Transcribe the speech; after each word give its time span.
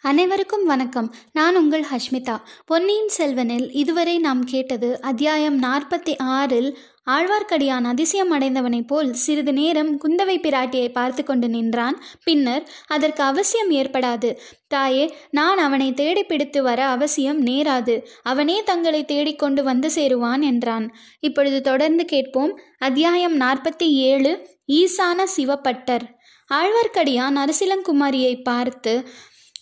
அனைவருக்கும் 0.00 0.64
வணக்கம். 0.64 1.14
நான் 1.32 1.56
உங்கள் 1.56 1.84
ஹஷ்மிதா. 1.92 2.40
பொன்னியின் 2.66 3.08
செல்வனில் 3.08 3.72
இதுவரை 3.72 4.18
நாம் 4.18 4.44
கேட்டது 4.44 5.00
அத்தியாயம் 5.00 5.62
நாற்பத்தி 5.62 6.14
ஆறில் 6.18 6.78
ஆழ்வார்க்கடியான் 7.10 7.84
அதிசயம் 7.84 8.32
அடைந்தவனைப் 8.32 8.86
போல் 8.86 9.12
சிறிது 9.12 9.52
நேரம் 9.52 10.00
குந்தவை 10.00 10.36
பிராட்டியை 10.36 10.88
பார்த்து 10.88 11.24
கொண்டு 11.24 11.48
நின்றான். 11.48 12.02
பின்னர் 12.24 12.70
அதற்கு 12.86 13.22
அவசியம் 13.22 13.70
ஏற்படாது. 13.70 14.36
தாயே 14.68 15.16
நான் 15.30 15.58
அவனை 15.58 15.94
தேடி 15.94 16.24
பிடித்து 16.24 16.62
வர 16.62 16.86
அவசியம் 16.86 17.46
நேராது. 17.46 18.02
அவனே 18.22 18.62
தங்களை 18.62 19.04
தேடிக்கொண்டு 19.04 19.62
வந்து 19.62 19.88
சேருவான் 19.88 20.42
என்றான். 20.42 20.94
இப்பொழுது 21.20 21.60
தொடர்ந்து 21.60 22.04
கேட்போம். 22.04 22.60
அத்தியாயம் 22.78 23.40
நாற்பத்தி 23.40 23.88
ஏழு 23.88 24.46
ஈசான 24.68 25.24
சிவப்பட்டர். 25.36 26.16
ஆழ்வார்க்கடியான் 26.54 27.36
அரசிலங்குமாரியை 27.36 28.42
பார்த்து 28.42 29.08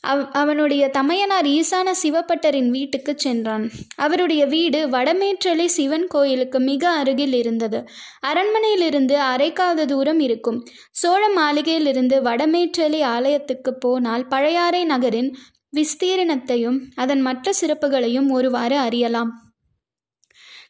அவ் 0.00 0.28
அவனுடைய 0.32 0.88
தமையனார் 0.88 1.45
ஈசான 1.45 1.92
சிவப்பட்டரின் 2.02 2.68
வீட்டுக்கு 2.68 3.14
சென்றான். 3.16 3.70
அவருடைய 3.96 4.46
வீடு 4.46 4.88
வடமேற்றலை 4.88 5.64
சிவன் 5.64 6.06
கோயிலுக்கு 6.06 6.60
மிக 6.60 6.91
அருகில் 6.91 7.32
இருந்தது. 7.32 7.88
அரண்மனையிலிருந்து 8.27 9.16
அரைக்காத 9.37 9.84
தூரம் 9.84 10.20
இருக்கும். 10.20 10.64
சோழ 10.90 11.28
மாளிகையிலிருந்து 11.28 12.23
வடமேற்றலை 12.23 13.02
ஆலயத்துக்கு 13.02 13.74
போனால் 13.74 14.27
பழையாறை 14.27 14.84
நகரின் 14.84 15.37
விஸ்தீரணத்தையும் 15.77 16.80
அதன் 16.95 17.20
மற்ற 17.20 17.52
சிறப்புகளையும் 17.60 18.30
ஒருவாறு 18.30 18.78
அறியலாம். 18.78 19.45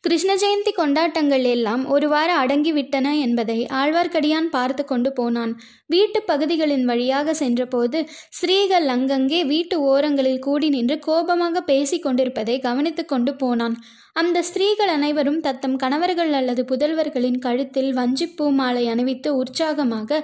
கிருஷ்ண 0.05 0.33
ஜெயந்தி 0.35 0.73
கொண்டாட்டங்கள் 0.73 1.45
எல்லாம் 1.53 1.83
ஒருவாறு 1.95 2.35
அடங்கிவிட்டன 2.43 3.13
என்பதை 3.21 3.59
ஆழ்வார்க்கடியான் 3.81 4.49
பார்த்து 4.57 4.83
கொண்டு 4.85 5.11
போனான். 5.13 5.53
வீட்டு 5.87 6.21
பகுதிகளின் 6.23 6.85
வழியாக 6.85 7.35
சென்றபோது 7.35 7.99
ஸ்திரீகள் 8.39 8.89
அங்கங்கே 8.95 9.41
வீட்டு 9.53 9.77
ஓரங்களில் 9.91 10.45
கூடி 10.47 10.69
நின்று 10.69 10.99
கோபமாக 10.99 11.63
பேசிக் 11.71 12.05
கொண்டிருப்பதை 12.07 12.57
கவனித்து 12.59 13.05
கொண்டு 13.05 13.35
போனான். 13.35 13.77
அந்த 14.13 14.39
ஸ்திரீகள் 14.49 14.91
அனைவரும் 14.97 15.41
தத்தம் 15.41 15.77
கணவர்கள் 15.77 16.33
அல்லது 16.33 16.63
புதல்வர்களின் 16.65 17.39
கழுத்தில் 17.39 17.91
வஞ்சிப்பூ 17.97 18.47
மாலை 18.61 18.85
அணிவித்து 18.89 19.31
உற்சாகமாக 19.37 20.21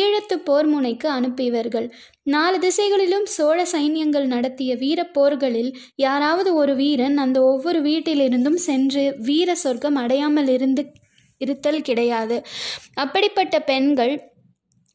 ஈழத்து 0.00 0.36
போர் 0.48 0.68
முனைக்கு 0.72 1.08
அனுப்பியவர்கள். 1.18 1.86
நாலு 2.32 2.56
திசைகளிலும் 2.58 3.26
சோழ 3.34 3.58
சைன்யங்கள் 3.72 4.26
நடத்திய 4.32 4.70
வீரப் 4.76 5.12
போர்களில் 5.14 5.70
யாராவது 5.96 6.50
ஒரு 6.54 6.72
வீரன் 6.74 7.16
அந்த 7.16 7.38
ஒவ்வொரு 7.42 7.80
வீட்டிலிருந்தும் 7.82 8.58
சென்று 8.68 9.04
வீர 9.28 9.54
சொர்க்கம் 9.54 9.94
அடையாமல் 9.94 10.50
இருந்து 10.56 10.82
இருத்தல் 11.40 11.82
கிடையாது. 11.82 12.36
அப்படிப்பட்ட 12.94 13.58
பெண்கள் 13.70 14.14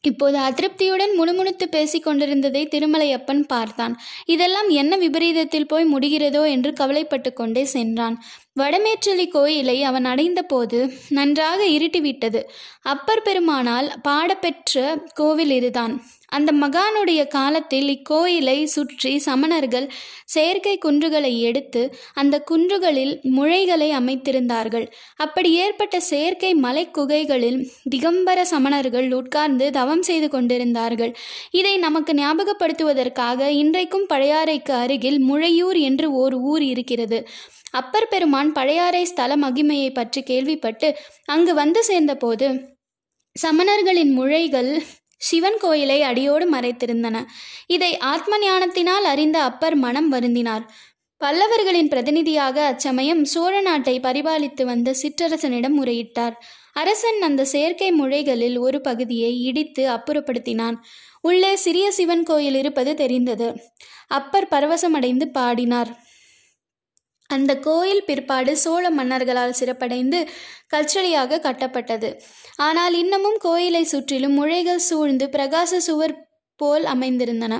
இப்போது 0.04 0.36
அதிருப்தியுடன் 0.38 1.12
முணுமுணுத்து 1.20 1.66
பேசிக் 1.70 2.04
கொண்டிருந்ததை 2.04 2.62
திருமலையப்பன் 2.74 3.42
பார்த்தான். 3.54 3.94
இதெல்லாம் 4.26 4.68
என்ன 4.80 4.96
விபரீதத்தில் 4.96 5.70
போய் 5.72 5.92
முடிகிறதோ 5.94 6.42
என்று 6.50 6.70
கவலைப்பட்டு 6.72 7.32
கொண்டே 7.32 7.64
சென்றான். 7.76 8.16
வடமேற்றலி 8.56 9.24
கோயிலை 9.28 9.78
அவன் 9.82 10.04
அடைந்தபோது 10.04 10.78
நன்றாக 11.08 11.60
இருட்டிவிட்டது. 11.66 12.40
அப்பர் 12.82 13.22
பெருமானால் 13.22 13.88
பாடப்பெற்ற 14.02 14.84
கோவில் 15.14 15.50
இதுதான். 15.50 15.94
அந்த 16.28 16.50
மகானுடைய 16.52 17.20
காலத்தில் 17.28 17.88
இக்கோயிலை 17.88 18.56
சுற்றி 18.64 19.12
சமணர்கள் 19.18 19.86
செயற்கை 20.24 20.78
குன்றுகளை 20.78 21.32
எடுத்து 21.40 21.82
அந்த 22.14 22.44
குன்றுகளில் 22.50 23.14
முளைகளை 23.36 23.88
அமைத்திருந்தார்கள். 23.90 24.86
அப்படி 25.16 25.50
ஏற்பட்ட 25.54 26.00
செயற்கை 26.00 26.54
மலைக்குகைகளில் 26.54 27.60
திகம்பர 27.90 28.38
சமணர்கள் 28.50 29.08
உட்கார்ந்து 29.12 29.68
தவம் 29.70 30.02
செய்து 30.02 30.28
கொண்டிருந்தார்கள். 30.28 31.12
இதை 31.50 31.74
நமக்கு 31.76 32.14
ஞாபகப்படுத்துவதற்காக 32.14 33.48
இன்றைக்கும் 33.62 34.08
பழையாறைக்கு 34.12 34.74
அருகில் 34.82 35.20
முழையூர் 35.30 35.80
என்று 35.80 36.08
ஓர் 36.12 36.34
ஊர் 36.34 36.62
இருக்கிறது. 36.62 37.20
அப்பர் 37.80 38.08
பெருமான் 38.08 38.50
பழையாறை 38.52 39.02
ஸ்தல 39.04 39.36
மகிமையை 39.36 39.90
பற்றி 39.92 40.22
கேள்விப்பட்டு 40.22 40.88
அங்கு 41.24 41.54
வந்து 41.54 41.80
சேர்ந்தபோது 41.84 42.48
சமணர்களின் 43.36 44.12
முழைகள் 44.18 44.70
சிவன் 45.20 45.58
கோயிலை 45.58 45.98
அடியோடு 46.02 46.46
மறைத்திருந்தன. 46.52 47.16
இதை 47.66 47.92
ஆத்ம 48.10 48.38
ஞானத்தினால் 48.38 49.04
அறிந்த 49.04 49.38
அப்பர் 49.42 49.76
மனம் 49.76 50.10
வருந்தினார். 50.12 50.64
பல்லவர்களின் 51.20 51.88
பிரதிநிதியாக 51.88 52.56
அச்சமயம் 52.64 53.22
சோழ 53.24 53.54
நாட்டை 53.60 53.94
பரிபாலித்து 54.00 54.62
வந்த 54.64 54.94
சிற்றரசனிடம் 55.02 55.76
முறையிட்டார். 55.78 56.34
அரசன் 56.72 57.20
அந்த 57.22 57.42
செயற்கை 57.44 57.88
முழைகளில் 58.00 58.58
ஒரு 58.58 58.78
பகுதியை 58.80 59.32
இடித்து 59.42 59.84
அப்புறப்படுத்தினான். 59.88 60.76
உள்ளே 61.20 61.52
சிறிய 61.56 61.86
சிவன் 61.90 62.22
கோயில் 62.22 62.54
இருப்பது 62.54 62.92
தெரிந்தது. 62.94 63.48
அப்பர் 64.08 64.48
பரவசமடைந்து 64.50 65.26
பாடினார். 65.38 65.90
அந்த 67.36 67.52
கோயில் 67.68 68.04
பிற்பாடு 68.08 68.54
சோழ 68.64 68.84
மன்னர்களால் 68.90 69.58
சிறப்படைந்து 69.60 70.20
கல்ச்சலியாக 70.74 71.40
கட்டப்பட்டது. 71.46 72.10
ஆனால் 72.68 72.94
இன்னமும் 73.02 73.40
கோயிலை 73.46 73.84
சுற்றிலும் 73.94 74.38
முழைகள் 74.38 74.86
சூழ்ந்து 74.90 75.28
பிரகாச 75.36 75.80
சுவர் 75.88 76.14
போல் 76.60 76.84
அமைந்திருந்தன. 76.92 77.54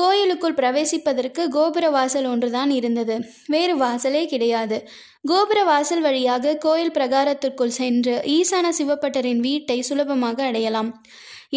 கோயிலுக்குள் 0.00 0.58
பிரவேசிப்பதற்கு 0.58 1.42
கோபுர 1.56 1.86
வாசல் 1.96 2.28
ஒன்றுதான் 2.32 2.72
இருந்தது. 2.76 3.14
வேறு 3.46 3.74
வாசலே 3.76 4.22
கிடையாது. 4.32 4.76
கோபுர 5.22 5.60
வாசல் 5.70 6.02
வழியாக 6.04 6.54
கோயில் 6.66 6.94
பிரகாரத்திற்குள் 6.98 7.76
சென்று 7.80 8.14
ஈசான 8.36 8.66
சிவப்பட்டரின் 8.78 9.42
வீட்டை 9.46 9.78
சுலபமாக 9.88 10.44
அடையலாம். 10.50 10.92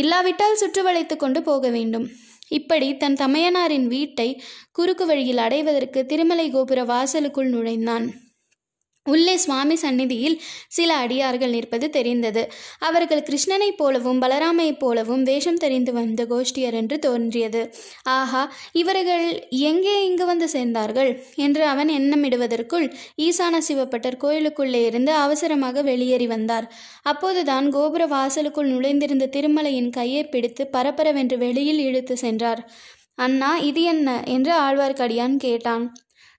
இல்லாவிட்டால் 0.01 0.59
சுற்று 0.61 0.83
வளைத்து 0.83 1.16
கொண்டு 1.16 1.39
போக 1.49 1.69
வேண்டும். 1.69 2.07
இப்படி 2.51 2.97
தன் 2.97 3.13
தமையனாரின் 3.13 3.88
வீட்டை 3.88 4.41
குறுக்கு 4.72 5.06
வழியில் 5.06 5.38
அடைவதற்கு 5.38 6.06
திருமலை 6.06 6.50
கோபுர 6.50 6.84
வாசலுக்குள் 6.84 7.50
நுழைந்தான். 7.50 8.07
உள்ளே 9.06 9.38
சுவாமி 9.38 9.75
சந்நிதியில் 9.75 10.41
சில 10.67 10.95
அடியார்கள் 10.95 11.50
நிற்பது 11.50 11.89
தெரிந்தது. 11.89 12.51
அவர்கள் 12.79 13.23
கிருஷ்ணனைப் 13.23 13.78
போலவும் 13.78 14.22
பலராமையைப் 14.22 14.79
போலவும் 14.79 15.23
வேஷம் 15.23 15.57
தெரிந்து 15.57 15.94
வந்த 15.94 16.25
கோஷ்டியர் 16.25 16.73
என்று 16.73 17.00
தோன்றியது. 17.00 17.73
ஆஹா 18.03 18.53
இவர்கள் 18.72 19.25
எங்கே 19.50 20.06
இங்கு 20.06 20.25
வந்து 20.25 20.50
சேர்ந்தார்கள்? 20.53 21.23
என்று 21.35 21.66
அவன் 21.66 21.90
எண்ணமிடுவதற்குள் 21.90 22.94
ஈசான 23.17 23.57
சிவப்பட்டர் 23.67 24.17
கோயிலுக்குள்ளே 24.17 24.85
இருந்து 24.85 25.11
அவசரமாக 25.13 25.81
வெளியேறி 25.81 26.28
வந்தார். 26.28 26.73
அப்போதுதான் 27.01 27.69
கோபுர 27.69 28.06
வாசலுக்குள் 28.06 28.72
நுழைந்திருந்த 28.72 29.29
திருமலையின் 29.38 29.90
கையை 29.90 30.23
பிடித்து 30.25 30.69
பரபரவென்று 30.78 31.38
வெளியில் 31.38 31.79
இழுத்து 31.79 32.17
சென்றார். 32.17 32.72
அண்ணா 33.16 33.57
இது 33.57 33.81
என்ன 33.84 34.23
என்று 34.28 34.53
ஆழ்வார்க்கடியான் 34.59 35.35
கேட்டான். 35.35 35.94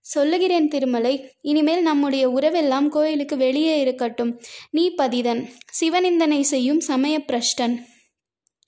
சொல்லுகிறேன் 0.04 0.68
திருமலை 0.68 1.14
இனிமேல் 1.40 1.82
நம்முடைய 1.82 2.24
உறவெல்லாம் 2.28 2.88
கோயிலுக்கு 2.88 3.36
வெளியே 3.36 3.80
இருக்கட்டும். 3.80 4.40
நீ 4.70 4.94
பதிதன் 4.98 5.42
சிவனிந்தனை 5.80 6.40
செய்யும் 6.40 6.80
சமய 6.80 7.16
பிரஷ்டன் 7.18 7.76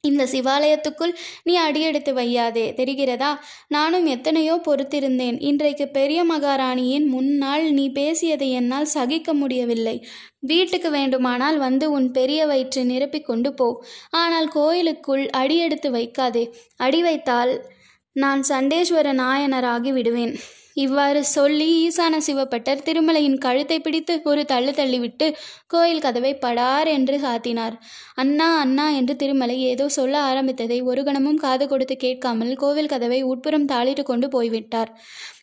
இந்த 0.05 0.23
சிவாலயத்துக்குள் 0.25 1.13
நீ 1.43 1.57
அடியெடுத்து 1.57 2.13
வையாதே 2.15 2.65
தெரிகிறதா? 2.77 3.31
நானும் 3.69 4.07
எத்தனையோ 4.07 4.55
பொறுத்திருந்தேன். 4.67 5.37
இன்றைக்கு 5.41 5.89
பெரிய 5.89 6.25
மகாராணியின் 6.25 7.07
முன்னால் 7.07 7.73
நீ 7.73 7.85
பேசியதை 7.91 8.51
என்னால் 8.51 8.85
சகிக்க 8.85 9.35
முடியவில்லை. 9.35 9.97
வீட்டுக்கு 10.41 10.91
வேண்டுமானால் 10.91 11.59
வந்து 11.59 11.91
உன் 11.91 12.11
பெரிய 12.11 12.47
வயிற்றை 12.47 12.85
நிரப்பிக் 12.85 13.25
கொண்டு 13.25 13.55
போ. 13.55 13.69
ஆனால் 14.11 14.49
கோயிலுக்குள் 14.49 15.25
அடியெடுத்து 15.31 15.91
வைக்காதே. 15.91 16.45
அடி 16.77 17.03
வைத்தால் 17.03 17.55
நான் 18.17 18.43
சண்டேஸ்வர 18.49 19.15
நாயனராகி 19.15 19.93
விடுவேன். 19.93 20.35
இவ்வாறு 20.77 21.21
சொல்லி 21.25 21.67
ஈசான 21.81 22.15
சிவப்பட்டர் 22.27 22.83
திருமலையின் 22.83 23.37
கழுத்தை 23.39 23.79
பிடித்து 23.81 24.15
ஒரு 24.25 24.43
தள்ளு 24.45 24.73
தள்ளிவிட்டு 24.73 25.27
கோயில் 25.67 26.01
கதவை 26.01 26.33
படார் 26.35 26.89
என்று 26.89 27.17
சாத்தினார். 27.19 27.75
அண்ணா 28.15 28.49
அண்ணா 28.61 28.87
என்று 28.91 29.17
திருமலை 29.17 29.57
ஏதோ 29.63 29.87
சொல்ல 29.89 30.15
ஆரம்பித்ததை 30.31 30.79
ஒரு 30.83 31.03
கணமும் 31.05 31.37
காது 31.37 31.67
கொடுத்து 31.69 31.97
கேட்காமல் 31.97 32.53
கோவில் 32.55 32.87
கதவை 32.87 33.21
உட்புறம் 33.23 33.69
தாளிட்டு 33.69 34.03
கொண்டு 34.03 34.29
போய்விட்டார். 34.29 34.93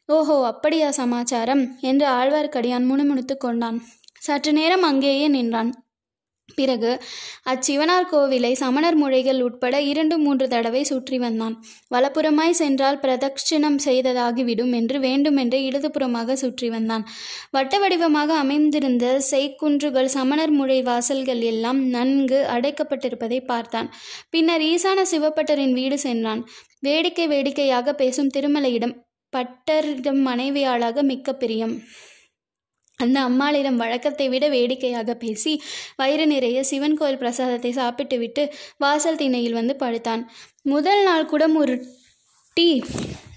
ஓஹோ 0.07 0.37
அப்படியா 0.45 0.91
சமாச்சாரம்? 0.91 1.63
என்று 1.81 2.07
ஆழ்வார்க்கடியான் 2.11 2.89
முணுமுணுத்து 2.91 3.37
கொண்டான். 3.37 3.79
சற்று 4.19 4.51
நேரம் 4.53 4.83
அங்கேயே 4.83 5.27
நின்றான். 5.27 5.71
பிறகு 6.55 6.91
அச்சிவனார் 7.51 8.07
கோவிலை 8.11 8.51
சமணர் 8.53 8.95
முறைகள் 8.95 9.39
உட்பட 9.41 9.75
இரண்டு 9.81 10.15
மூன்று 10.17 10.47
தடவை 10.47 10.83
சுற்றி 10.83 11.17
வந்தான். 11.17 11.55
வலப்புறமாய் 11.95 12.57
சென்றால் 12.61 12.99
பிரதட்சிணம் 12.99 13.79
செய்ததாகிவிடும் 13.85 14.73
என்று 14.73 14.99
வேண்டுமென்றே 14.99 15.59
இடதுபுறமாக 15.69 16.33
சுற்றி 16.33 16.69
வந்தான். 16.69 17.05
வட்ட 17.51 17.79
வடிவமாக 17.79 18.33
அமைந்திருந்த 18.33 19.05
செய்குன்றுகள் 19.31 20.11
சமணர் 20.17 20.51
முறை 20.51 20.79
வாசல்கள் 20.81 21.41
எல்லாம் 21.51 21.81
நன்கு 21.89 22.41
அடைக்கப்பட்டிருப்பதை 22.55 23.39
பார்த்தான். 23.45 23.89
பின்னர் 24.29 24.61
ஈசான 24.61 24.99
சிவப்பட்டரின் 25.13 25.73
வீடு 25.73 25.99
சென்றான். 25.99 26.43
வேடிக்கை 26.79 27.27
வேடிக்கையாக 27.27 27.93
பேசும் 27.93 28.33
திருமலையிடம் 28.37 28.95
பட்டரிடம் 29.33 30.21
மனைவியாளாக 30.27 31.03
மிக்க 31.03 31.33
பிரியம். 31.33 31.75
அந்த 33.03 33.17
அம்மாளிடம் 33.27 33.81
வழக்கத்தை 33.83 34.27
விட 34.33 34.45
வேடிக்கையாக 34.55 35.15
பேசி 35.23 35.53
வயிறு 36.01 36.25
நிறைய 36.33 36.59
சிவன் 36.71 36.99
கோயில் 36.99 37.21
பிரசாதத்தை 37.23 37.71
சாப்பிட்டுவிட்டு 37.79 38.45
வாசல் 38.77 39.19
திண்ணையில் 39.21 39.59
வந்து 39.59 39.75
படுத்தான். 39.83 40.23
முதல் 40.65 41.03
நாள் 41.07 41.29
குடம் 41.31 41.57
உருட்டி 41.61 42.69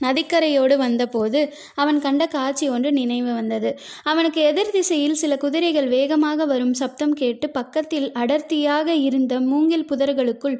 நதிக்கரையோடு 0.04 0.74
வந்தபோது 0.82 1.40
அவன் 1.82 1.98
கண்ட 2.00 2.22
காட்சி 2.26 2.66
ஒன்று 2.68 2.90
நினைவு 2.92 3.30
வந்தது. 3.34 3.70
அவனுக்கு 4.10 4.40
எதிர் 4.50 4.72
திசையில் 4.76 5.20
சில 5.22 5.32
குதிரைகள் 5.44 5.88
வேகமாக 5.94 6.46
வரும் 6.52 6.74
சப்தம் 6.80 7.14
கேட்டு 7.20 7.46
பக்கத்தில் 7.50 8.08
அடர்த்தியாக 8.22 8.96
இருந்த 9.06 9.34
மூங்கில் 9.50 9.88
புதர்களுக்குள் 9.92 10.58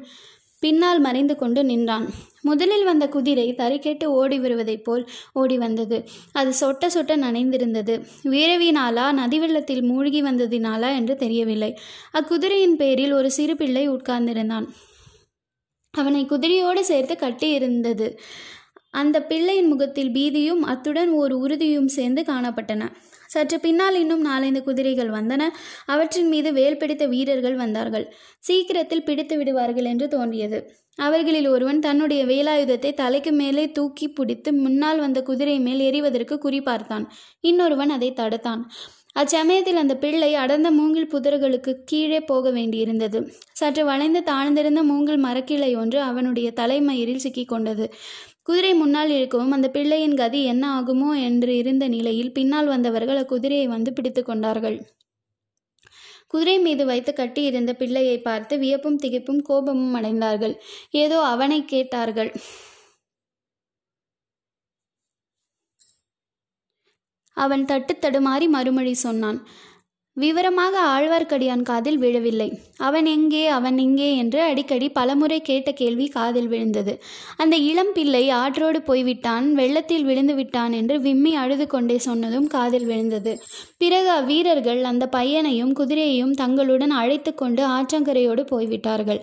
பின்னால் 0.65 0.99
மறைந்து 0.99 1.35
கொண்டு 1.35 1.63
நின்றான். 1.63 2.05
முதலில் 2.41 2.83
வந்த 2.83 3.05
குதிரை 3.07 3.45
தறிக்கேட்டு 3.57 4.05
ஓடி 4.19 4.37
வருவதைப் 4.39 4.83
போல் 4.83 5.03
ஓடி 5.33 5.57
வந்தது. 5.57 5.97
அது 6.31 6.51
சொட்ட 6.61 6.83
சொட்ட 6.95 7.13
நனைந்திருந்தது. 7.25 7.93
வீரவினாலா 8.23 9.11
நதி 9.11 9.39
வெள்ளத்தில் 9.39 9.81
மூழ்கி 9.81 10.21
வந்ததினாலா 10.23 10.89
என்று 10.95 11.15
தெரியவில்லை. 11.15 11.71
அக்குதிரையின் 12.13 12.77
பேரில் 12.77 13.11
ஒரு 13.11 13.31
சிறு 13.31 13.55
பிள்ளை 13.55 13.89
உட்கார்ந்திருந்தான். 13.89 14.67
அவனை 15.93 16.25
குதிரையோடு 16.25 16.79
சேர்த்து 16.79 17.15
கட்டியிருந்தது. 17.19 18.07
அந்த 18.95 19.17
பிள்ளையின் 19.21 19.67
முகத்தில் 19.67 20.11
பீதியும் 20.13 20.61
அத்துடன் 20.65 21.11
ஒரு 21.13 21.35
உறுதியும் 21.37 21.91
சேர்ந்து 21.97 22.21
காணப்பட்டன. 22.21 22.83
சற்று 23.27 23.57
பின்னால் 23.59 23.97
இன்னும் 23.99 24.21
நாலைந்து 24.21 24.59
குதிரைகள் 24.63 25.09
வந்தன. 25.09 25.43
அவற்றின் 25.85 26.27
மீது 26.27 26.49
வேல் 26.53 26.77
பிடித்த 26.77 27.05
வீரர்கள் 27.05 27.55
வந்தார்கள். 27.55 28.05
சீக்கிரத்தில் 28.39 29.03
பிடித்து 29.03 29.37
விடுவார்கள் 29.37 29.89
என்று 29.93 30.07
தோன்றியது. 30.07 30.59
அவர்களில் 30.97 31.47
ஒருவன் 31.47 31.79
தன்னுடைய 31.79 32.21
வேலாயுதத்தை 32.25 32.91
தலைக்கு 32.93 33.31
மேலே 33.31 33.63
தூக்கி 33.71 34.07
பிடித்து 34.09 34.49
முன்னால் 34.53 34.99
வந்த 34.99 35.21
குதிரை 35.21 35.57
மேல் 35.59 35.81
எறிவதற்கு 35.89 36.35
குறிப்பார்த்தான் 36.45 37.05
இன்னொருவன் 37.41 37.89
அதை 37.89 38.11
தடுத்தான். 38.11 38.61
அச்சமயத்தில் 39.19 39.81
அந்த 39.81 39.93
பிள்ளை 39.95 40.29
அடர்ந்த 40.35 40.69
மூங்கில் 40.71 41.11
புதர்களுக்கு 41.11 41.71
கீழே 41.85 42.19
போக 42.21 42.51
வேண்டியிருந்தது. 42.51 43.19
சற்று 43.51 43.83
வளைந்து 43.85 44.21
தாழ்ந்திருந்த 44.31 44.81
மூங்கில் 44.83 45.23
மரக்கிளை 45.23 45.69
ஒன்று 45.77 45.99
அவனுடைய 46.01 46.47
தலைமயிரில் 46.51 47.23
சிக்கிக்கொண்டது. 47.25 47.87
குதிரை 48.47 48.71
முன்னால் 48.73 49.11
இழுக்கவும் 49.17 49.53
அந்த 49.55 49.67
பிள்ளையின் 49.69 50.17
கதி 50.19 50.41
என்ன 50.43 50.65
ஆகுமோ 50.79 51.09
என்று 51.27 51.51
இருந்த 51.61 51.85
நிலையில் 51.87 52.35
பின்னால் 52.37 52.69
வந்தவர்கள் 52.73 53.21
அக்குதிரையை 53.21 53.67
வந்து 53.67 53.91
பிடித்து 53.93 54.21
கொண்டார்கள். 54.23 54.77
குதிரை 56.33 56.55
மீது 56.59 56.83
வைத்து 56.85 57.11
கட்டியிருந்த 57.13 57.71
பிள்ளையை 57.81 58.17
பார்த்து 58.21 58.53
வியப்பும் 58.57 59.01
திகைப்பும் 59.03 59.41
கோபமும் 59.49 59.95
அடைந்தார்கள். 59.99 60.55
ஏதோ 61.03 61.17
அவனை 61.33 61.59
கேட்டார்கள். 61.65 62.31
அவன் 67.37 67.63
தட்டு 67.65 67.93
தடுமாறி 68.03 68.47
மறுமொழி 68.49 68.93
சொன்னான். 69.05 69.39
விவரமாக 70.17 70.75
ஆழ்வார்க்கடியான் 70.95 71.63
காதில் 71.69 71.97
விழவில்லை. 71.97 72.47
அவன் 72.77 73.05
எங்கே 73.05 73.41
அவன் 73.47 73.77
எங்கே 73.77 74.09
என்று 74.15 74.39
அடிக்கடி 74.41 74.87
பலமுறை 74.89 75.39
கேட்ட 75.41 75.69
கேள்வி 75.71 76.07
காதில் 76.07 76.47
விழுந்தது. 76.47 76.93
அந்த 77.37 77.55
இளம் 77.69 77.91
பிள்ளை 77.93 78.29
ஆற்றோடு 78.29 78.81
போய்விட்டான் 78.81 79.47
வெள்ளத்தில் 79.53 80.03
விழுந்து 80.03 80.35
விட்டான் 80.35 80.71
என்று 80.71 80.97
விம்மி 81.01 81.33
அழுது 81.35 81.67
கொண்டே 81.67 81.97
சொன்னதும் 81.97 82.47
காதில் 82.47 82.85
விழுந்தது. 82.85 83.33
பிறகு 83.77 84.09
அவ்வீரர்கள் 84.09 84.81
அந்த 84.83 85.07
பையனையும் 85.07 85.75
குதிரையையும் 85.79 86.33
தங்களுடன் 86.33 86.95
அழைத்து 87.01 87.33
கொண்டு 87.35 87.63
ஆற்றங்கரையோடு 87.67 88.45
போய்விட்டார்கள். 88.53 89.21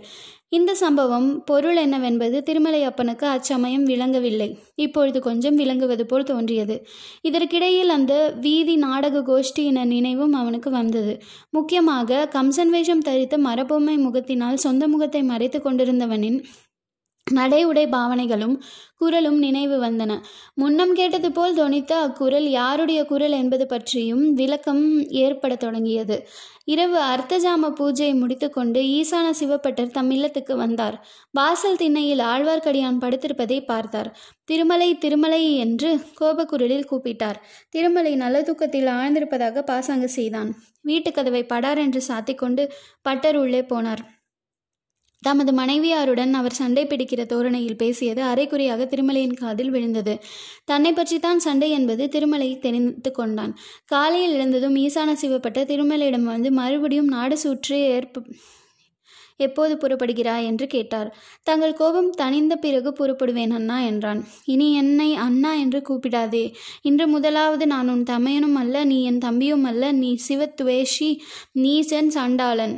இந்த 0.52 0.70
சம்பவம் 0.75 1.28
பொருள் 1.44 1.76
என்னவென்பது 1.76 2.37
திருமலையப்பனுக்கு 2.46 3.26
அச்சமயம் 3.26 3.84
விளங்கவில்லை. 3.84 4.49
இப்பொழுது 4.75 5.19
கொஞ்சம் 5.20 5.54
விளங்குவது 5.54 6.04
போல் 6.06 6.26
தோன்றியது. 6.31 6.76
இதற்கிடையில் 7.22 7.88
அந்த 7.88 8.12
வீதி 8.40 8.75
நாடக 8.76 9.22
கோஷ்டியின 9.22 9.84
நினைவும் 9.84 10.32
அவனுக்கு 10.32 10.70
வந்தது. 10.70 11.14
முக்கியமாக 11.50 12.28
கம்சன் 12.34 12.72
வேஷம் 12.75 13.04
தரித்த 13.04 13.38
மரபொம்மை 13.38 13.96
முகத்தினால் 13.96 14.56
சொந்த 14.56 14.88
முகத்தை 14.88 15.22
மறைத்து 15.22 15.60
கொண்டிருந்தவனின் 15.60 16.38
நடை 17.30 17.64
உடை 17.64 17.86
பாவனைகளும் 17.86 18.60
குரலும் 18.96 19.38
நினைவு 19.38 19.82
வந்தன. 19.82 20.20
முன்னம் 20.54 20.94
கேட்டது 20.94 21.32
போல் 21.32 21.56
தொனித்த 21.56 21.92
அக்குரல் 21.92 22.50
யாருடைய 22.50 23.04
குரல் 23.04 23.30
என்பது 23.30 23.66
பற்றியும் 23.66 24.34
விளக்கம் 24.34 25.08
ஏற்பட 25.08 25.54
தொடங்கியது. 25.54 26.28
இரவு 26.64 26.98
அர்த்தஜாம 27.00 27.70
பூஜையை 27.70 28.14
முடித்துக்கொண்டு 28.14 28.80
ஈசான 28.82 29.30
சிவப்பட்டர் 29.40 29.90
தம் 29.90 30.10
இல்லத்துக்கு 30.10 30.56
வந்தார். 30.56 31.06
வாசல் 31.30 31.76
திண்ணையில் 31.76 32.19
ஆழ்வார்க்கடியான் 32.19 33.00
படுத்திருப்பதை 33.00 33.64
பார்த்தார். 33.64 34.19
திருமலை 34.44 34.98
திருமலை 34.98 35.56
என்று 35.56 36.00
கோபக்குரலில் 36.20 36.88
கூப்பிட்டார். 36.90 37.40
திருமலை 37.70 38.14
நல்ல 38.14 38.42
தூக்கத்தில் 38.42 38.86
ஆழ்ந்திருப்பதாக 38.86 39.62
பாசாங்கு 39.62 40.08
செய்தான். 40.08 40.54
வீட்டுக் 40.82 41.14
கதவை 41.14 41.44
படார் 41.44 41.78
என்று 41.78 42.02
சாத்திக்கொண்டு 42.08 42.70
பட்டர் 43.02 43.36
உள்ளே 43.36 43.60
போனார். 43.60 44.04
தமது 45.22 45.52
மனைவியாருடன் 45.52 46.32
அவர் 46.32 46.52
சண்டை 46.52 46.84
பிடிக்கிற 46.86 47.24
தோரணையில் 47.26 47.76
பேசியது 47.76 48.22
அரைக்குறையாக 48.22 48.86
திருமலையின் 48.86 49.36
காதில் 49.36 49.70
விழுந்தது. 49.70 50.14
தன்னை 50.64 50.92
பற்றித்தான் 50.92 51.38
சண்டை 51.38 51.70
என்பது 51.70 52.08
திருமலை 52.08 52.58
தெரிந்து 52.58 53.12
கொண்டான். 53.12 53.52
காலையில் 53.84 54.32
எழுந்ததும் 54.32 54.76
ஈசான 54.76 55.12
சிவப்பட்ட 55.22 55.60
திருமலையிடம் 55.64 56.26
வந்து 56.32 56.50
மறுபடியும் 56.52 57.06
நாடு 57.06 57.38
சுற்றி 57.38 57.78
ஏற்ப 57.78 58.24
எப்போது 59.36 59.74
புறப்படுகிறாய் 59.76 60.44
என்று 60.44 60.66
கேட்டார். 60.66 61.08
தங்கள் 61.42 61.72
கோபம் 61.72 62.10
தணிந்த 62.19 62.54
பிறகு 62.56 62.90
புறப்படுவேன் 62.90 63.50
அண்ணா 63.50 63.78
என்றான். 63.80 64.20
இனி 64.44 64.69
என்னை 64.74 65.08
அண்ணா 65.16 65.52
என்று 65.54 65.80
கூப்பிடாதே. 65.88 66.44
இன்று 66.82 67.06
முதலாவது 67.08 67.66
நான் 67.66 67.88
உன் 67.88 68.04
தமையனும் 68.10 68.58
அல்ல 68.62 68.84
நீ 68.84 68.98
என் 69.04 69.19
தம்பியும் 69.19 69.64
அல்ல 69.64 69.92
நீ 69.92 70.10
சிவத்துவேஷி 70.28 71.10
நீசன் 71.54 72.10
சண்டாளன். 72.14 72.76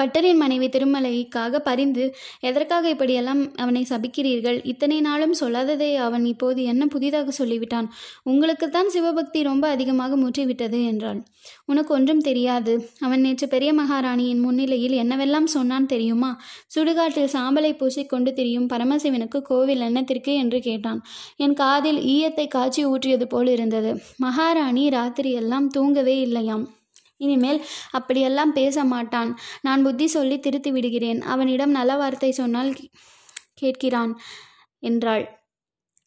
பட்டரின் 0.00 0.36
மனைவி 0.36 0.66
திருமலைக்காக 0.66 1.58
பரிந்து 1.58 2.04
எதற்காக 2.40 2.88
இப்படியெல்லாம் 2.88 3.42
அவனை 3.56 3.86
சபிக்கிறீர்கள்? 3.88 4.58
இத்தனை 4.64 5.00
நாளும் 5.00 5.34
சொல்லாததை 5.40 5.90
அவன் 5.96 6.24
இப்போது 6.24 6.64
என்ன 6.64 6.86
புதிதாக 6.86 7.32
சொல்லிவிட்டான்? 7.38 7.88
உங்களுக்குத்தான் 8.24 8.92
சிவபக்தி 8.92 9.42
ரொம்ப 9.42 9.68
அதிகமாக 9.68 10.16
மூற்றிவிட்டது 10.16 10.80
என்றாள். 10.86 11.20
உனக்கு 11.64 11.94
ஒன்றும் 11.94 12.20
தெரியாது. 12.20 12.72
அவன் 13.00 13.20
நேற்று 13.20 13.48
பெரிய 13.48 13.72
மகாராணியின் 13.72 14.40
முன்னிலையில் 14.40 14.96
என்னவெல்லாம் 15.02 15.48
சொன்னான் 15.56 15.86
தெரியுமா? 15.86 16.30
சுடுகாட்டில் 16.74 17.32
சாம்பலை 17.32 17.72
பூசிக்கொண்டு 17.80 18.32
திரியும் 18.32 18.68
பரமசிவனுக்கு 18.68 19.40
கோவில் 19.42 19.80
என்னத்திற்கு 19.80 20.34
என்று 20.34 20.60
கேட்டான். 20.60 21.00
என் 21.36 21.54
காதில் 21.54 22.00
ஈயத்தை 22.14 22.48
காய்ச்சி 22.48 22.86
ஊற்றியது 22.86 23.24
போல் 23.24 23.46
இருந்தது. 23.46 23.92
மகாராணி 24.16 24.88
ராத்திரியெல்லாம் 24.88 25.66
தூங்கவே 25.66 26.20
இல்லையாம். 26.20 26.66
இனிமேல் 27.20 27.60
அப்படியெல்லாம் 27.90 28.52
பேச 28.52 28.84
மாட்டான் 28.84 29.32
நான் 29.62 29.82
புத்தி 29.82 30.06
சொல்லி 30.16 30.38
திருத்தி 30.38 30.70
விடுகிறேன். 30.70 31.20
அவனிடம் 31.22 31.76
நல்ல 31.78 31.96
வார்த்தை 31.96 32.32
சொன்னால் 32.32 32.72
கேட்கிறான் 33.62 34.14
என்றாள். 34.78 35.26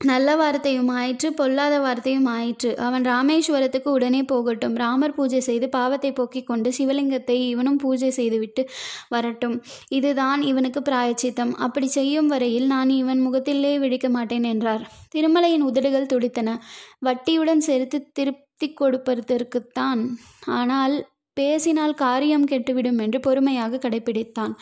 நல்ல 0.01 0.29
வார்த்தையும் 0.35 0.89
ஆயிற்று 0.99 1.27
பொல்லாத 1.33 1.75
வார்த்தையும் 1.79 2.25
ஆயிற்று. 2.25 2.69
அவன் 2.77 3.03
ராமேஸ்வரத்துக்கு 3.03 3.89
உடனே 3.97 4.21
போகட்டும். 4.23 4.75
ராமர் 4.75 5.15
பூஜை 5.17 5.39
செய்து 5.39 5.67
பாவத்தை 5.69 6.11
போக்கிக் 6.11 6.47
கொண்டு 6.47 6.69
சிவலிங்கத்தை 6.77 7.37
இவனும் 7.51 7.77
பூஜை 7.77 8.09
செய்துவிட்டு 8.11 8.63
வரட்டும். 9.09 9.55
இதுதான் 9.89 10.41
இவனுக்கு 10.41 10.81
பிராயச்சித்தம். 10.81 11.53
அப்படி 11.55 11.87
செய்யும் 11.87 12.27
வரையில் 12.27 12.67
நான் 12.67 12.91
இவன் 13.01 13.19
முகத்திலே 13.19 13.73
விழிக்க 13.79 14.09
மாட்டேன் 14.09 14.43
என்றார். 14.43 14.83
திருமலையின் 15.15 15.65
உதடுகள் 15.69 16.11
துடித்தன. 16.13 16.57
வட்டியுடன் 17.05 17.65
சேர்த்து 17.69 17.99
திருப்தி 18.11 18.69
கொடுப்பதற்குத்தான். 18.81 20.03
ஆனால் 20.59 20.97
பேசினால் 21.33 21.93
காரியம் 21.93 22.45
கெட்டுவிடும் 22.45 22.99
என்று 22.99 23.19
பொறுமையாக 23.19 23.77
கடைபிடித்தான். 23.77 24.53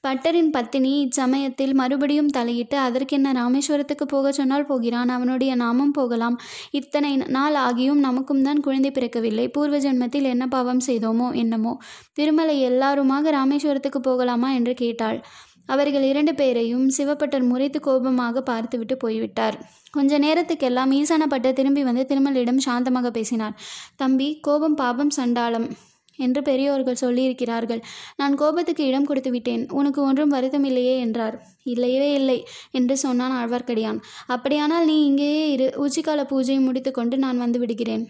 பட்டரின் 0.00 0.50
பத்தினி 0.50 0.92
இச்சமயத்தில் 1.00 1.74
மறுபடியும் 1.74 2.28
தலையிட்டு 2.28 2.76
அதற்கென்ன 2.78 3.32
ராமேஸ்வரத்துக்கு 3.32 4.06
போகச் 4.08 4.34
சொன்னால் 4.34 4.66
போகிறான் 4.66 5.08
அவனுடைய 5.08 5.54
நாமும் 5.54 5.90
போகலாம். 5.90 6.38
இத்தனை 6.70 7.16
நாள் 7.16 7.54
ஆகியும் 7.54 7.94
நமக்கும் 7.94 8.42
தான் 8.42 8.60
குழந்தை 8.60 8.90
பிறக்கவில்லை. 8.90 9.48
பூர்வ 9.48 9.78
ஜென்மத்தில் 9.78 10.22
என்ன 10.22 10.46
பாவம் 10.46 10.86
செய்தோமோ 10.86 11.34
என்னமோ. 11.34 11.74
திருமலை 12.12 12.60
எல்லாருமாக 12.60 13.30
ராமேஸ்வரத்துக்கு 13.30 14.02
போகலாமா? 14.02 14.50
என்று 14.52 14.74
கேட்டாள். 14.74 15.20
அவர்கள் 15.66 16.02
இரண்டு 16.02 16.34
பேரையும் 16.34 16.86
சிவப்பட்டர் 16.96 17.44
முறைத்து 17.46 17.80
கோபமாக 17.80 18.42
பார்த்துவிட்டு 18.42 18.96
போய்விட்டார். 18.96 19.56
கொஞ்ச 19.90 20.18
நேரத்துக்கெல்லாம் 20.18 20.92
ஈசானப்பட்டர் 20.92 21.52
திரும்பி 21.52 21.82
வந்து 21.82 22.04
திருமலிடம் 22.06 22.64
சாந்தமாக 22.66 23.10
பேசினார். 23.10 23.54
தம்பி 23.96 24.28
கோபம் 24.40 24.74
பாபம் 24.74 25.10
சண்டாளம். 25.10 25.68
என்று 26.18 26.42
பெரியோர்கள் 26.42 27.00
சொல்லியிருக்கிறார்கள். 27.00 27.82
நான் 28.16 28.34
கோபத்துக்கு 28.34 28.84
இடம் 28.86 29.04
கொடுத்து 29.04 29.30
விட்டேன். 29.30 29.64
உனக்கு 29.70 30.02
ஒன்றும் 30.02 30.32
வருத்தமில்லையே 30.32 30.98
என்றார். 30.98 31.36
இல்லையவே 31.64 32.12
இல்லை 32.12 32.38
என்று 32.70 32.96
சொன்னான் 32.96 33.36
ஆழ்வார்க்கடியான். 33.40 34.00
அப்படியானால் 34.26 34.84
நீ 34.84 35.04
இங்கேயே 35.04 35.44
இரு. 35.52 35.68
உச்சிக்கால 35.86 36.24
பூஜையை 36.32 36.60
முடித்துக்கொண்டு 36.60 37.18
நான் 37.18 37.38
வந்து 37.38 37.58
விடுகிறேன். 37.58 38.06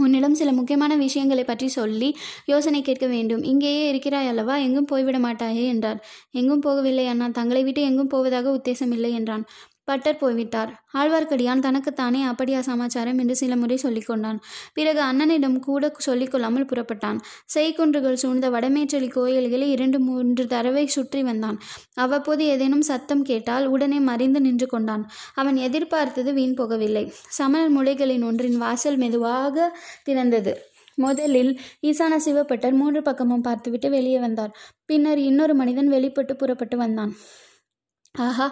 உன்னிடம் 0.00 0.34
சில 0.34 0.52
முக்கியமான 0.52 0.92
விஷயங்களை 0.96 1.42
பற்றி 1.44 1.66
சொல்லி 1.68 2.08
யோசனை 2.44 2.82
கேட்க 2.82 3.06
வேண்டும். 3.06 3.42
இங்கேயே 3.42 3.88
இருக்கிறாய் 3.88 4.26
அல்லவா? 4.26 4.56
எங்கும் 4.56 4.84
போய்விட 4.84 5.18
மாட்டாயே? 5.18 5.64
என்றார். 5.66 6.00
எங்கும் 6.30 6.62
போகவில்லை 6.62 7.04
அண்ணா. 7.06 7.28
தங்களை 7.28 7.62
விட்டு 7.64 7.82
எங்கும் 7.82 8.06
போவதாக 8.06 8.50
உத்தேசமில்லை 8.56 9.10
என்றான். 9.10 9.44
பட்டர் 9.84 10.18
போய்விட்டார். 10.18 10.70
ஆழ்வார்க்கடியான் 10.92 11.60
தனக்குத்தானே 11.60 12.22
அப்படியா 12.22 12.60
சமாச்சாரம் 12.60 13.18
என்று 13.18 13.36
சில 13.36 13.56
முறை 13.56 13.78
சொல்லிக்கொண்டான். 13.82 14.38
பிறகு 14.72 15.00
அண்ணனிடம் 15.00 15.58
கூட 15.58 15.92
சொல்லிக்கொள்ளாமல் 16.06 16.68
புறப்பட்டான். 16.70 17.18
செய்குன்றுகள் 17.54 18.20
சூழ்ந்த 18.22 18.50
வடமேற்றலி 18.50 19.08
கோயில்களை 19.08 19.70
இரண்டு 19.70 20.00
மூன்று 20.00 20.46
தடவை 20.46 20.86
சுற்றி 20.86 21.22
வந்தான். 21.22 21.58
அவ்வப்போது 21.94 22.44
ஏதேனும் 22.46 22.80
சத்தம் 22.80 23.22
கேட்டால் 23.22 23.66
உடனே 23.66 24.00
மறைந்து 24.00 24.40
நின்று 24.40 24.66
கொண்டான். 24.66 25.04
அவன் 25.34 25.56
எதிர்பார்த்தது 25.56 26.32
வீண் 26.32 26.58
போகவில்லை. 26.58 27.04
சமணர் 27.28 27.74
முளைகளின் 27.76 28.24
ஒன்றின் 28.24 28.58
வாசல் 28.58 28.96
மெதுவாக 28.96 29.76
திறந்தது. 30.04 30.54
முதலில் 30.94 31.52
ஈசான 31.82 32.16
சிவப்பட்டர் 32.26 32.72
மூன்று 32.72 33.02
பக்கமும் 33.02 33.40
பார்த்துவிட்டு 33.40 33.88
வெளியே 33.90 34.18
வந்தார். 34.18 34.52
பின்னர் 34.86 35.18
இன்னொரு 35.18 35.54
மனிதன் 35.54 35.88
வெளிப்பட்டு 35.88 36.36
புறப்பட்டு 36.36 36.76
வந்தான். 36.76 37.12
ஆஹா 38.14 38.46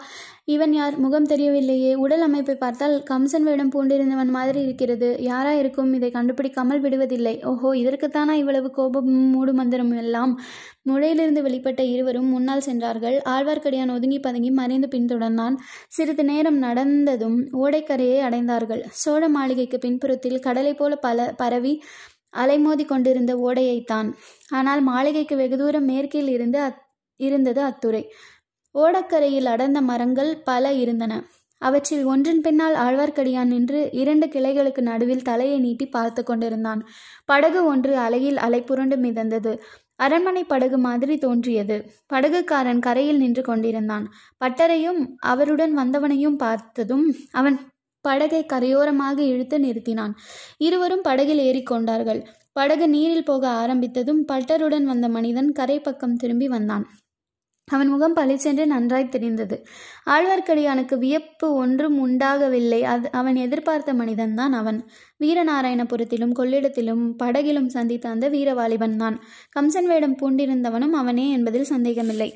இவன் 0.45 0.73
யார்? 0.73 0.95
முகம் 0.99 1.27
தெரியவில்லையே. 1.27 1.91
உடல் 1.95 2.21
அமைப்பை 2.21 2.55
பார்த்தால் 2.55 2.95
கம்சன் 3.11 3.45
வேடம் 3.45 3.71
பூண்டிருந்தவன் 3.71 4.31
மாதிரி 4.31 4.61
இருக்கிறது. 4.61 5.09
யாரா 5.21 5.53
இருக்கும்? 5.53 5.95
இதை 5.95 6.11
கண்டுபிடிக்காமல் 6.11 6.81
விடுவதில்லை. 6.81 7.35
ஓஹோ 7.45 7.69
இதற்குத்தானா 7.75 8.33
இவ்வளவு 8.33 8.71
கோபம் 8.71 9.11
மூடு 9.31 9.53
மந்திரம் 9.53 9.93
எல்லாம்? 9.97 10.33
முளையிலிருந்து 10.91 11.43
வெளிப்பட்ட 11.43 11.81
இருவரும் 11.87 12.29
முன்னால் 12.29 12.61
சென்றார்கள். 12.61 13.17
ஆழ்வார்க்கடியான் 13.29 13.95
ஒதுங்கி 13.95 14.21
பதுங்கி 14.21 14.51
மறைந்து 14.51 14.89
பின்தொடர்ந்தான். 14.89 15.57
சிறிது 15.89 16.25
நேரம் 16.25 16.59
நடந்ததும் 16.63 17.39
ஓடைக்கரையை 17.63 18.19
அடைந்தார்கள். 18.21 18.83
சோழ 18.95 19.29
மாளிகைக்கு 19.29 19.79
பின்புறத்தில் 19.79 20.41
கடலை 20.41 20.75
போல 20.75 20.97
பல 20.97 21.33
பரவி 21.37 21.75
அலைமோதி 22.37 22.85
கொண்டிருந்த 22.85 23.33
ஓடையைத்தான். 23.47 24.11
ஆனால் 24.51 24.83
மாளிகைக்கு 24.83 25.37
வெகு 25.37 25.57
தூரம் 25.57 25.85
மேற்கில் 25.85 26.29
இருந்து 26.29 26.59
அத் 26.59 26.81
இருந்தது 27.21 27.61
அத்துறை. 27.63 28.01
ஓடக்கரையில் 28.75 29.45
அடர்ந்த 29.45 29.81
மரங்கள் 29.81 30.31
பல 30.45 30.73
இருந்தன. 30.73 31.15
அவற்றில் 31.59 32.05
ஒன்றின் 32.05 32.41
பின்னால் 32.41 32.75
ஆழ்வார்க்கடியான் 32.75 33.45
நின்று 33.45 33.81
இரண்டு 33.93 34.27
கிளைகளுக்கு 34.27 34.81
நடுவில் 34.81 35.23
தலையை 35.23 35.59
நீட்டி 35.59 35.87
பார்த்து 35.87 36.23
கொண்டிருந்தான். 36.25 36.81
படகு 37.25 37.65
ஒன்று 37.65 37.93
அலையில் 37.97 38.37
அலை 38.37 38.61
புரண்டு 38.63 38.97
மிதந்தது. 38.97 39.53
அரண்மனை 39.97 40.45
படகு 40.45 40.79
மாதிரி 40.79 41.19
தோன்றியது. 41.19 41.77
படகுக்காரன் 42.15 42.79
கரையில் 42.79 43.17
நின்று 43.17 43.43
கொண்டிருந்தான். 43.43 44.07
பட்டரையும் 44.45 45.01
அவருடன் 45.19 45.79
வந்தவனையும் 45.79 46.37
பார்த்ததும் 46.37 47.05
அவன் 47.33 47.59
படகை 48.05 48.47
கரையோரமாக 48.53 49.19
இழுத்து 49.19 49.59
நிறுத்தினான். 49.59 50.15
இருவரும் 50.59 51.03
படகில் 51.03 51.39
ஏறிக்கொண்டார்கள் 51.39 52.23
படகு 52.53 52.89
நீரில் 52.89 53.25
போக 53.25 53.45
ஆரம்பித்ததும் 53.49 54.25
பட்டருடன் 54.33 54.83
வந்த 54.83 55.09
மனிதன் 55.09 55.53
கரை 55.53 55.81
பக்கம் 55.81 56.17
திரும்பி 56.17 56.49
வந்தான். 56.49 56.85
அவன் 57.73 57.89
முகம் 57.89 58.15
பளிச்சென்று 58.15 58.67
நன்றாய் 58.67 59.09
தெரிந்தது. 59.09 59.57
ஆழ்வார்க்கடியானுக்கு 60.07 60.97
வியப்பு 60.99 61.49
ஒன்றும் 61.55 61.99
உண்டாகவில்லை. 61.99 62.81
அது 62.85 63.09
அவன் 63.13 63.37
எதிர்பார்த்த 63.37 63.95
மனிதன்தான் 63.95 64.53
அவன். 64.53 64.81
வீரநாராயணபுரத்திலும் 65.21 66.37
கொள்ளிடத்திலும் 66.39 67.05
படகிலும் 67.23 67.69
சந்தித்த 67.69 68.09
அந்த 68.09 68.29
வீரவாலிபன் 68.31 68.97
தான் 68.97 69.19
கம்சன் 69.59 69.87
வேடம் 69.87 70.19
பூண்டிருந்தவனும் 70.23 70.97
அவனே 71.03 71.31
என்பதில் 71.31 71.71
சந்தேகமில்லை. 71.73 72.31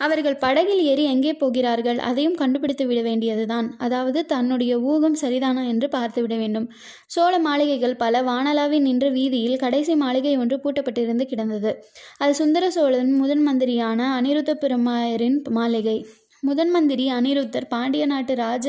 அவர்கள் 0.00 0.36
படகில் 0.36 0.82
ஏறி 0.84 1.04
எங்கே 1.04 1.32
போகிறார்கள் 1.34 1.98
அதையும் 1.98 2.34
கண்டுபிடித்து 2.34 2.86
விட 2.86 3.00
வேண்டியதுதான். 3.02 3.68
அதாவது 3.78 4.20
தன்னுடைய 4.26 4.80
ஊகம் 4.80 5.18
சரிதானா 5.22 5.62
என்று 5.66 5.88
பார்த்து 5.88 6.22
விட 6.22 6.36
வேண்டும். 6.36 6.66
சோழ 7.06 7.38
மாளிகைகள் 7.38 7.96
பல 7.96 8.22
வானலாவி 8.22 8.78
நின்ற 8.78 9.08
வீதியில் 9.08 9.56
கடைசி 9.56 9.94
மாளிகை 9.94 10.34
ஒன்று 10.36 10.58
பூட்டப்பட்டிருந்து 10.64 11.26
கிடந்தது. 11.26 11.72
அது 12.18 12.34
சுந்தர 12.34 12.70
சோழன் 12.70 13.12
முதன் 13.12 13.44
மந்திரியான 13.48 14.00
அனிருத்த 14.18 14.54
பெருமாயரின் 14.54 15.42
மாளிகை. 15.50 15.98
முதன் 16.42 16.70
மந்திரி 16.70 17.10
அனிருத்தர் 17.10 17.68
பாண்டிய 17.68 18.06
நாட்டு 18.06 18.34
ராஜ 18.34 18.66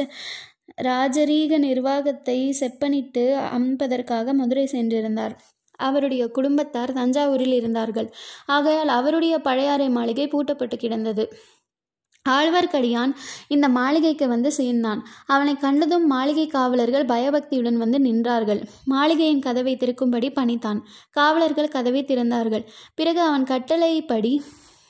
ராஜரீக 0.85 1.57
நிர்வாகத்தை 1.57 2.37
செப்பனிட்டு 2.59 3.23
அமைப்பதற்காக 3.55 4.33
மதுரை 4.33 4.65
சென்றிருந்தார். 4.71 5.35
அவருடைய 5.77 6.27
குடும்பத்தார் 6.27 6.93
தஞ்சாவூரில் 6.93 7.53
இருந்தார்கள். 7.53 8.13
ஆகையால் 8.45 8.87
அவருடைய 8.87 9.39
பழையாறை 9.39 9.89
மாளிகை 9.89 10.27
பூட்டப்பட்டு 10.27 10.75
கிடந்தது. 10.75 11.37
ஆழ்வார்க்கடியான் 12.29 13.15
இந்த 13.47 13.69
மாளிகைக்கு 13.69 14.27
வந்து 14.27 14.51
சேர்ந்தான். 14.51 15.07
அவனை 15.25 15.55
கண்டதும் 15.55 16.07
மாளிகை 16.07 16.47
காவலர்கள் 16.47 17.05
பயபக்தியுடன் 17.05 17.77
வந்து 17.77 17.99
நின்றார்கள். 17.99 18.63
மாளிகையின் 18.85 19.41
கதவை 19.41 19.75
திறக்கும்படி 19.75 20.29
பணித்தான். 20.29 20.79
காவலர்கள் 21.11 21.67
கதவை 21.67 22.03
திறந்தார்கள். 22.03 22.65
பிறகு 22.95 23.21
அவன் 23.21 23.43
கட்டளைப்படி 23.43 24.41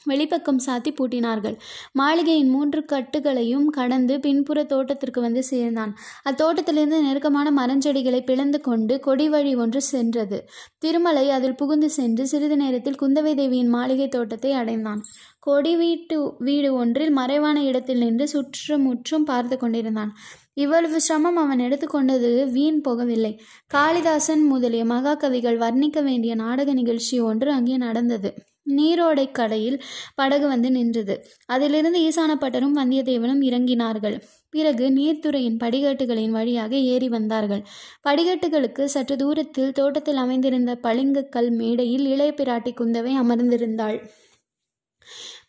வெளிப்பக்கம் 0.05 0.61
சாத்தி 0.65 0.91
பூட்டினார்கள். 0.91 1.55
மாளிகையின் 1.91 2.49
மூன்று 2.49 2.85
கட்டுகளையும் 2.93 3.65
கடந்து 3.65 4.19
பின்புற 4.19 4.63
தோட்டத்திற்கு 4.63 5.21
வந்து 5.21 5.43
சேர்ந்தான். 5.43 5.93
அத்தோட்டத்திலிருந்து 6.29 6.99
நெருக்கமான 7.01 7.51
மரஞ்செடிகளை 7.51 8.21
பிளந்து 8.23 8.61
கொண்டு 8.61 8.99
கொடி 8.99 9.29
வழி 9.29 9.55
ஒன்று 9.55 9.81
சென்றது. 9.81 10.39
திருமலை 10.77 11.29
அதில் 11.29 11.55
புகுந்து 11.55 11.89
சென்று 11.89 12.27
சிறிது 12.27 12.57
நேரத்தில் 12.57 13.01
குந்தவை 13.01 13.35
தேவியின் 13.35 13.67
மாளிகை 13.67 14.07
தோட்டத்தை 14.07 14.51
அடைந்தான். 14.51 15.03
கொடி 15.39 15.75
வீட்டு 15.75 16.35
வீடு 16.37 16.73
ஒன்றில் 16.73 17.11
மறைவான 17.11 17.57
இடத்தில் 17.63 17.97
நின்று 17.97 18.27
சுற்றுமுற்றும் 18.27 19.23
பார்த்து 19.23 19.57
கொண்டிருந்தான். 19.57 20.11
இவ்வளவு 20.53 21.01
சிரமம் 21.01 21.35
அவன் 21.35 21.59
எடுத்துக்கொண்டது 21.59 22.51
வீண் 22.51 22.81
போகவில்லை. 22.87 23.33
காளிதாசன் 23.67 24.43
முதலிய 24.43 24.85
மகாகவிகள் 24.85 25.57
வர்ணிக்க 25.57 26.03
வேண்டிய 26.03 26.35
நாடக 26.35 26.73
நிகழ்ச்சி 26.73 27.19
ஒன்று 27.19 27.51
அங்கே 27.51 27.77
நடந்தது. 27.77 28.31
நீரோடை 28.67 29.31
கடையில் 29.31 29.83
படகு 30.15 30.47
வந்து 30.47 30.71
நின்றது. 30.71 31.15
அதிலிருந்து 31.45 31.99
ஈசானப்பட்டரும் 31.99 32.77
வந்தியத்தேவனும் 32.77 33.41
இறங்கினார்கள். 33.41 34.17
பிறகு 34.49 34.89
நீர்த்துறையின் 34.89 35.57
படிக்கட்டுகளின் 35.63 36.29
வழியாக 36.29 36.75
ஏறி 36.77 37.09
வந்தார்கள். 37.09 37.63
படிக்கட்டுகளுக்கு 38.09 38.83
சற்று 38.83 39.15
தூரத்தில் 39.15 39.71
தோட்டத்தில் 39.71 40.15
அமைந்திருந்த 40.15 40.79
பளிங்குக்கல் 40.83 41.51
மேடையில் 41.51 42.05
இளைய 42.05 42.33
பிராட்டி 42.37 42.73
குந்தவை 42.81 43.13
அமர்ந்திருந்தாள். 43.15 43.99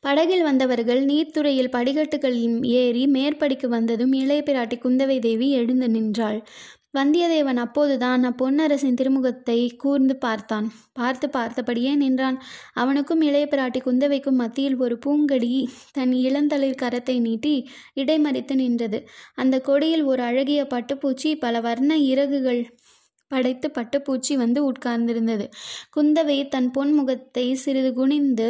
படகில் 0.00 0.42
வந்தவர்கள் 0.42 1.04
நீர்த்துறையில் 1.04 1.72
படிகட்டுகளில் 1.72 2.64
ஏறி 2.64 3.06
மேற்படிக்கு 3.06 3.66
வந்ததும் 3.66 4.12
இளைய 4.12 4.42
பிராட்டி 4.46 4.76
குந்தவை 4.84 5.18
தேவி 5.18 5.50
எழுந்து 5.50 5.88
நின்றாள். 5.88 6.46
வந்தியத்தேவன் 6.94 7.58
அப்போதுதான் 7.62 8.22
அப்பொன்னரசின் 8.22 8.98
திருமுகத்தை 9.00 9.56
கூர்ந்து 9.76 10.14
பார்த்தான். 10.16 10.66
பார்த்து 10.92 11.26
பார்த்தபடியே 11.28 11.92
நின்றான். 11.96 12.38
அவனுக்கும் 12.74 13.20
இளைய 13.20 13.46
பிராட்டி 13.50 13.80
குந்தவைக்கும் 13.80 14.40
மத்தியில் 14.42 14.76
ஒரு 14.76 14.96
பூங்கடி 15.06 15.50
தன் 15.92 16.12
இளந்தளிர் 16.26 16.80
கரத்தை 16.82 17.16
நீட்டி 17.20 17.54
இடைமறித்து 17.94 18.54
நின்றது. 18.54 19.00
அந்த 19.34 19.58
கொடியில் 19.60 20.04
ஒரு 20.04 20.22
அழகிய 20.22 20.62
பட்டுப்பூச்சி 20.74 21.32
பல 21.36 21.60
வர்ண 21.60 21.98
இறகுகள் 22.04 22.62
படைத்து 23.30 23.68
பட்டுப்பூச்சி 23.68 24.34
வந்து 24.36 24.60
உட்கார்ந்திருந்தது. 24.70 25.46
குந்தவை 25.96 26.38
தன் 26.48 26.70
பொன் 26.70 26.92
முகத்தை 26.92 27.46
சிறிது 27.54 27.90
குனிந்து 27.92 28.48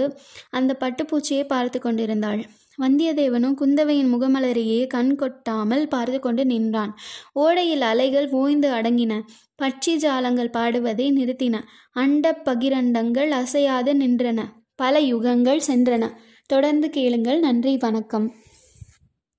அந்த 0.51 0.73
பட்டுப்பூச்சியை 0.81 1.45
பார்த்து 1.47 1.81
கொண்டிருந்தாள். 1.81 2.43
வந்தியத்தேவனும் 2.83 3.55
குந்தவையின் 3.61 4.13
முகமலரையே 4.15 4.87
கண் 4.87 5.15
கொட்டாமல் 5.15 5.89
பார்த்து 5.89 6.21
கொண்டு 6.21 6.47
நின்றான். 6.47 6.99
ஓடையில் 7.35 7.81
அலைகள் 7.81 8.31
ஓய்ந்து 8.31 8.73
அடங்கின. 8.73 9.21
பட்சி 9.63 9.97
ஜாலங்கள் 9.97 10.51
பாடுவதை 10.51 11.13
நிறுத்தின. 11.13 11.63
அண்ட 11.93 12.43
பகிரண்டங்கள் 12.45 13.29
அசையாது 13.29 13.95
நின்றன. 13.95 14.45
பல 14.75 15.01
யுகங்கள் 15.01 15.61
சென்றன. 15.67 16.11
தொடர்ந்து 16.47 16.91
கேளுங்கள். 16.91 17.39
நன்றி 17.39 17.77
வணக்கம். 17.77 18.35